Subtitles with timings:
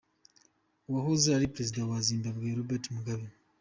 [0.87, 3.25] Uwahoze ari Perezida wa Zimbabwe, Robert Mugabe.